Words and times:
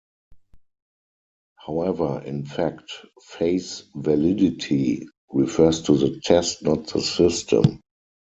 However, 1.57 2.23
in 2.25 2.43
fact 2.43 2.91
"face 3.21 3.83
validity" 3.93 5.07
refers 5.31 5.83
to 5.83 5.95
the 5.95 6.19
test, 6.23 6.63
not 6.63 6.87
the 6.87 7.01
system. 7.01 7.81